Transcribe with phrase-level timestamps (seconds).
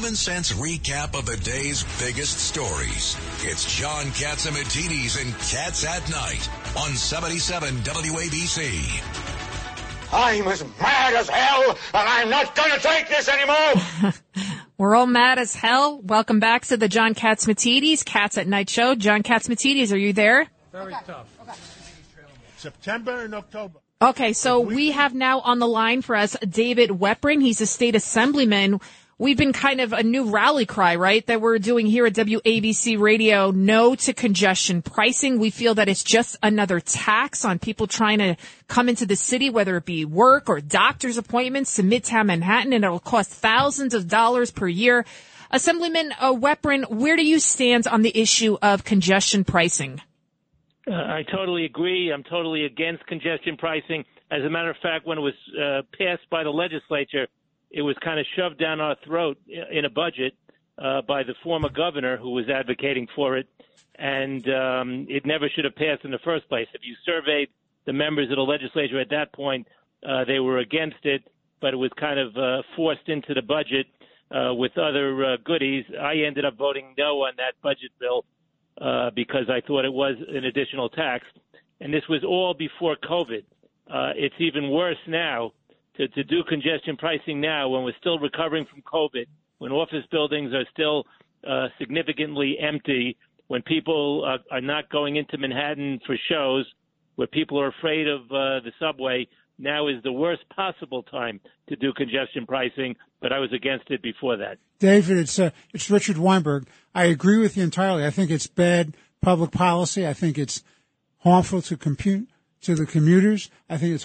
[0.00, 3.18] Common sense recap of the day's biggest stories.
[3.42, 9.02] It's John Catsimatidis and Cats at Night on 77 WABC.
[10.10, 14.14] I'm as mad as hell, and I'm not going to take this anymore.
[14.78, 16.00] We're all mad as hell.
[16.00, 18.94] Welcome back to the John Catsimatidis Cats at Night show.
[18.94, 20.46] John Catsimatidis, are you there?
[20.72, 21.28] Very tough.
[22.56, 23.80] September and October.
[24.00, 27.42] Okay, so we have now on the line for us David Weprin.
[27.42, 28.80] He's a state assemblyman.
[29.20, 31.26] We've been kind of a new rally cry, right?
[31.26, 33.50] That we're doing here at WABC radio.
[33.50, 35.38] No to congestion pricing.
[35.38, 39.50] We feel that it's just another tax on people trying to come into the city,
[39.50, 44.08] whether it be work or doctor's appointments to Midtown Manhattan, and it'll cost thousands of
[44.08, 45.04] dollars per year.
[45.50, 50.00] Assemblyman uh, Weprin, where do you stand on the issue of congestion pricing?
[50.90, 52.10] Uh, I totally agree.
[52.10, 54.02] I'm totally against congestion pricing.
[54.30, 57.26] As a matter of fact, when it was uh, passed by the legislature,
[57.70, 60.34] it was kind of shoved down our throat in a budget
[60.78, 63.48] uh, by the former governor who was advocating for it,
[63.96, 66.66] and um, it never should have passed in the first place.
[66.74, 67.48] If you surveyed
[67.86, 69.66] the members of the legislature at that point,
[70.06, 71.22] uh, they were against it,
[71.60, 73.86] but it was kind of uh, forced into the budget
[74.30, 75.84] uh, with other uh, goodies.
[76.00, 78.24] I ended up voting no on that budget bill
[78.80, 81.26] uh, because I thought it was an additional tax,
[81.80, 83.44] and this was all before COVID.
[83.90, 85.52] Uh, it's even worse now
[86.00, 89.26] to, to do congestion pricing now when we're still recovering from COVID,
[89.58, 91.04] when office buildings are still
[91.46, 96.66] uh, significantly empty, when people are, are not going into Manhattan for shows,
[97.16, 99.28] where people are afraid of uh, the subway,
[99.58, 101.38] now is the worst possible time
[101.68, 104.56] to do congestion pricing, but I was against it before that.
[104.78, 106.66] David, it's uh, it's Richard Weinberg.
[106.94, 108.06] I agree with you entirely.
[108.06, 110.08] I think it's bad public policy.
[110.08, 110.62] I think it's
[111.18, 112.30] harmful to compute
[112.62, 113.50] to the commuters.
[113.68, 114.04] I think it's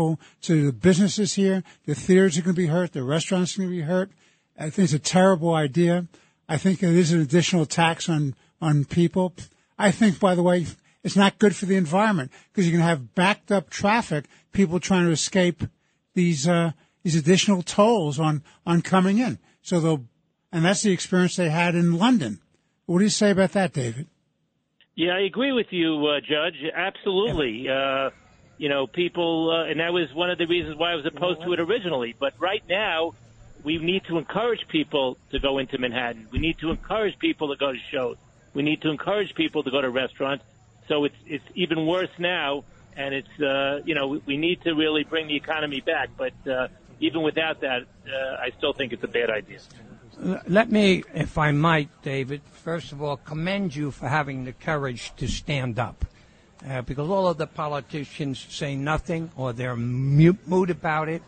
[0.00, 1.62] harmful to the businesses here.
[1.86, 2.92] The theaters are going to be hurt.
[2.92, 4.10] The restaurants are going to be hurt.
[4.58, 6.06] I think it's a terrible idea.
[6.48, 9.32] I think it is an additional tax on on people.
[9.78, 10.66] I think, by the way,
[11.02, 14.80] it's not good for the environment because you're going to have backed up traffic, people
[14.80, 15.62] trying to escape
[16.14, 16.72] these uh,
[17.02, 19.38] these additional tolls on on coming in.
[19.62, 20.04] So they'll,
[20.52, 22.40] and that's the experience they had in London.
[22.86, 24.08] What do you say about that, David?
[24.96, 26.58] Yeah, I agree with you, uh, Judge.
[26.74, 27.68] Absolutely.
[27.68, 28.10] Uh,
[28.60, 31.40] you know, people, uh, and that was one of the reasons why I was opposed
[31.44, 32.14] to it originally.
[32.16, 33.14] But right now,
[33.64, 36.28] we need to encourage people to go into Manhattan.
[36.30, 38.18] We need to encourage people to go to shows.
[38.52, 40.44] We need to encourage people to go to restaurants.
[40.88, 42.64] So it's it's even worse now,
[42.98, 46.10] and it's uh, you know we, we need to really bring the economy back.
[46.18, 46.68] But uh,
[47.00, 49.60] even without that, uh, I still think it's a bad idea.
[50.46, 55.14] Let me, if I might, David, first of all, commend you for having the courage
[55.16, 56.04] to stand up.
[56.68, 60.38] Uh, because all of the politicians say nothing or they're mute,
[60.68, 61.22] about it.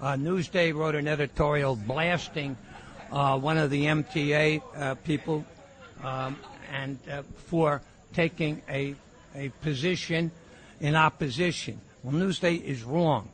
[0.00, 2.56] Uh, Newsday wrote an editorial blasting
[3.12, 5.44] uh, one of the MTA uh, people
[6.02, 6.36] um,
[6.72, 7.82] and uh, for
[8.14, 8.94] taking a,
[9.34, 10.30] a position
[10.80, 11.80] in opposition.
[12.02, 13.28] Well, Newsday is wrong.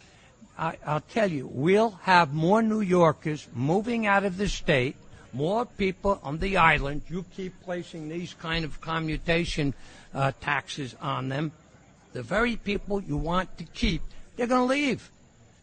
[0.59, 4.97] I, I'll tell you, we'll have more New Yorkers moving out of the state,
[5.37, 7.03] more people on the island.
[7.09, 9.75] You keep placing these kind of commutation
[10.15, 11.53] uh, taxes on them.
[12.15, 14.01] The very people you want to keep,
[14.37, 15.11] they're going to leave.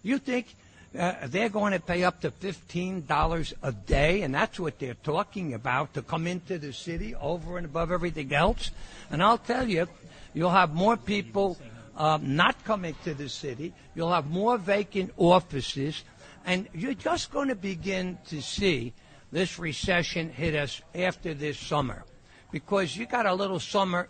[0.03, 0.55] You think
[0.97, 5.55] uh, they're going to pay up to $15 a day, and that's what they're talking
[5.55, 8.69] about to come into the city over and above everything else.
[9.09, 9.87] And I'll tell you,
[10.35, 11.57] you'll have more people
[11.97, 13.73] um, not coming to the city.
[13.95, 16.03] You'll have more vacant offices,
[16.45, 18.93] and you're just going to begin to see
[19.33, 22.05] this recession hit us after this summer,
[22.51, 24.07] because you got a little summer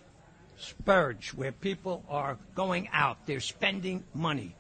[0.58, 4.54] spurge where people are going out, they're spending money.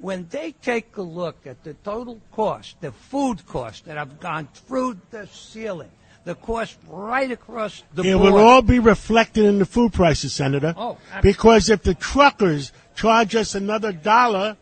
[0.00, 4.48] When they take a look at the total cost, the food costs that have gone
[4.54, 5.90] through the ceiling,
[6.24, 8.32] the cost right across the board, It board.
[8.32, 10.74] will all be reflected in the food prices, Senator.
[10.78, 11.30] Oh, absolutely.
[11.32, 14.56] because if the truckers charge us another dollar,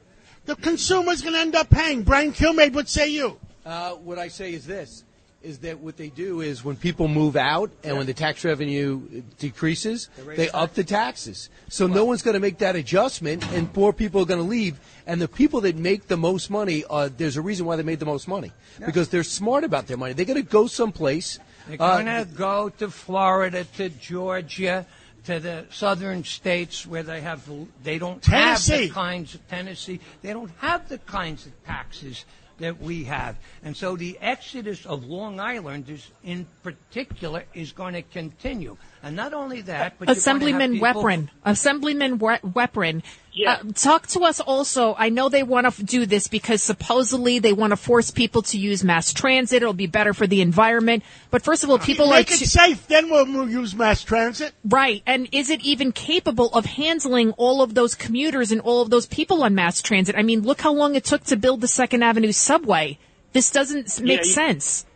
[0.46, 2.02] the consumer's going to end up paying.
[2.02, 3.38] Brian Kilmeade, what say you?
[3.64, 5.04] Uh, what I say is this:
[5.48, 9.22] is that what they do is when people move out and when the tax revenue
[9.38, 11.48] decreases, they up the taxes.
[11.68, 14.78] So no one's going to make that adjustment, and more people are going to leave.
[15.06, 17.98] And the people that make the most money, uh, there's a reason why they made
[17.98, 18.52] the most money
[18.84, 20.12] because they're smart about their money.
[20.12, 21.38] They're going to go someplace.
[21.66, 24.86] They're uh, going to go to Florida, to Georgia,
[25.24, 27.48] to the southern states where they have
[27.82, 30.00] they don't have the kinds of Tennessee.
[30.22, 32.24] They don't have the kinds of taxes
[32.58, 38.02] that we have, and so the exodus of Long Islanders, in particular, is going to
[38.02, 38.76] continue.
[39.02, 43.02] And not only that, but Assemblyman people- Weprin, Assemblyman We- Weprin,
[43.32, 43.52] Yeah.
[43.52, 44.96] uh, talk to us also.
[44.98, 48.42] I know they want to f- do this because supposedly they want to force people
[48.42, 49.62] to use mass transit.
[49.62, 51.04] It'll be better for the environment.
[51.30, 54.02] But first of all, people Make are it too- safe, then we'll mo- use mass
[54.02, 54.52] transit.
[54.68, 55.00] right.
[55.06, 59.06] And is it even capable of handling all of those commuters and all of those
[59.06, 60.16] people on mass transit?
[60.18, 62.98] I mean, look how long it took to build the Second Avenue subway.
[63.32, 64.86] This doesn't s- make you- sense.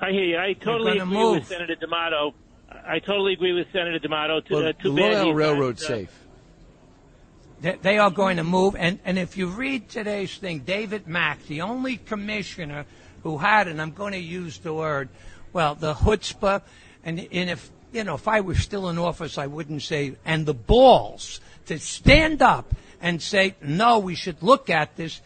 [0.00, 0.38] I hear you.
[0.38, 1.38] I totally agree move.
[1.38, 2.34] with Senator D'Amato.
[2.86, 4.40] I totally agree with Senator D'Amato.
[4.40, 6.14] Too, well, uh, the too Long bad Island he's uh, safe.
[7.60, 8.76] They, they are going to move.
[8.76, 12.84] And, and if you read today's thing, David Mack, the only commissioner
[13.24, 15.08] who had, and I'm going to use the word,
[15.52, 16.62] well, the chutzpah,
[17.04, 20.46] and, and if, you know, if I were still in office, I wouldn't say, and
[20.46, 25.20] the balls to stand up and say, no, we should look at this.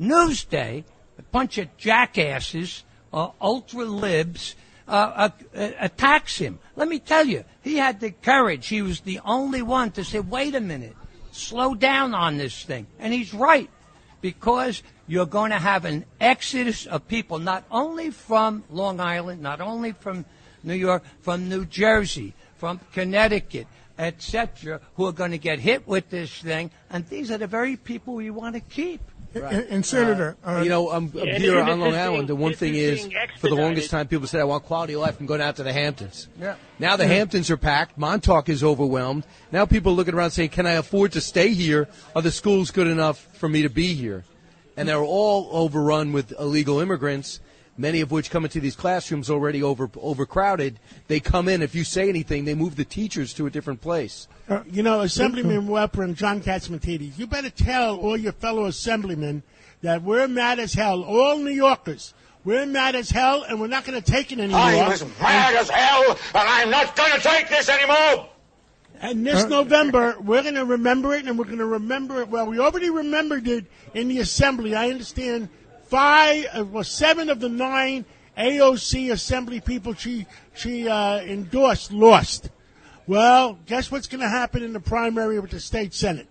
[0.00, 0.84] Newsday,
[1.18, 4.54] a bunch of jackasses, uh, ultra libs,
[4.88, 6.58] uh, uh, attacks him.
[6.76, 8.68] Let me tell you, he had the courage.
[8.68, 10.94] He was the only one to say, wait a minute,
[11.32, 12.86] slow down on this thing.
[12.98, 13.70] And he's right,
[14.20, 19.60] because you're going to have an exodus of people, not only from Long Island, not
[19.60, 20.24] only from
[20.62, 23.66] New York, from New Jersey, from Connecticut,
[23.98, 26.70] etc., who are going to get hit with this thing.
[26.90, 29.00] And these are the very people we want to keep.
[29.44, 32.28] And, and Senator, uh, you know, I'm, I'm here on Long Island.
[32.28, 35.00] The one thing is is, for the longest time, people said, I want quality of
[35.00, 35.20] life.
[35.20, 36.28] I'm going out to the Hamptons.
[36.40, 36.56] Yeah.
[36.78, 37.98] Now the Hamptons are packed.
[37.98, 39.24] Montauk is overwhelmed.
[39.52, 41.88] Now people are looking around saying, can I afford to stay here?
[42.14, 44.24] Are the schools good enough for me to be here?
[44.76, 47.40] And they're all overrun with illegal immigrants,
[47.78, 50.78] many of which come into these classrooms already over overcrowded.
[51.08, 51.62] They come in.
[51.62, 54.28] If you say anything, they move the teachers to a different place.
[54.48, 59.42] Uh, you know, Assemblyman Weprin and John Catsimatidis, you better tell all your fellow assemblymen
[59.82, 62.14] that we're mad as hell, all New Yorkers.
[62.44, 64.60] We're mad as hell, and we're not going to take it anymore.
[64.60, 68.28] I'm as mad as hell, and I'm not going to take this anymore.
[69.00, 72.28] And this November, we're going to remember it, and we're going to remember it.
[72.28, 74.74] Well, we already remembered it in the assembly.
[74.74, 75.48] I understand
[75.88, 78.04] five, uh, well, seven of the nine
[78.36, 82.50] AOC assembly people she she uh, endorsed lost.
[83.06, 86.26] Well, guess what's going to happen in the primary with the state senate?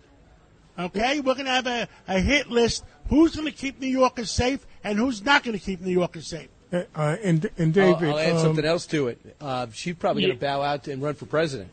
[0.78, 2.84] Okay, we're going to have a, a hit list.
[3.07, 6.28] Who's going to keep New Yorkers safe, and who's not going to keep New Yorkers
[6.28, 6.50] safe?
[6.74, 9.36] uh, and, and I'll- David, I'll, add um, something else to it.
[9.40, 10.40] Uh, she's probably going Yeah.
[10.40, 11.69] to bow out and run for president.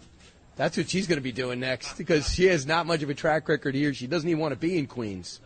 [0.55, 3.14] That's what she's going to be doing next because she has not much of a
[3.14, 3.93] track record here.
[3.94, 5.40] She doesn't even want to be in Queens.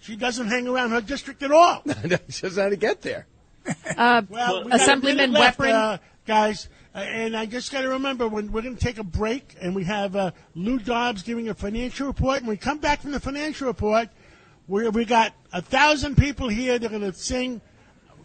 [0.00, 1.82] She doesn't hang around her district at all.
[2.28, 3.26] she doesn't know how to get there.
[3.96, 5.72] Uh, Well, we Assemblyman Weprin.
[5.72, 9.04] Uh, guys, uh, and I just got to remember when we're going to take a
[9.04, 12.38] break, and we have uh, Lou Dobbs giving a financial report.
[12.38, 14.08] And we come back from the financial report,
[14.68, 16.78] we we got a thousand people here.
[16.78, 17.60] They're going to sing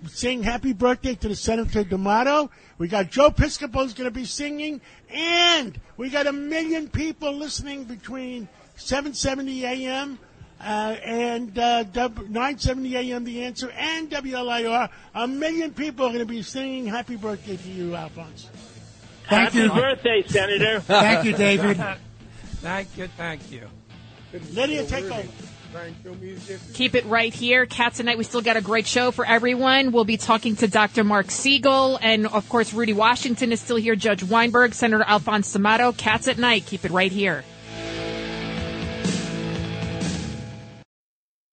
[0.07, 2.49] sing happy birthday to the Senator D'Amato.
[2.77, 7.83] We got Joe Piscopo's going to be singing, and we got a million people listening
[7.83, 8.47] between
[8.77, 10.17] 7:70 a.m.
[10.63, 14.89] Uh, and uh, 970 AM The Answer and WLIR.
[15.15, 18.47] A million people are going to be singing happy birthday to you, Alphonse.
[19.27, 19.69] Thank Happy you.
[19.69, 20.79] birthday, Senator.
[20.81, 21.77] Thank you, David.
[22.61, 23.67] Thank you, thank you.
[24.53, 25.23] Lydia, take over.
[25.73, 26.73] Thank you, musician.
[26.75, 27.65] Keep it right here.
[27.65, 29.91] Cats at Night, we still got a great show for everyone.
[29.91, 31.03] We'll be talking to Dr.
[31.03, 35.91] Mark Siegel, and of course, Rudy Washington is still here, Judge Weinberg, Senator Alphonse D'Amato.
[35.91, 37.43] Cats at Night, keep it right here.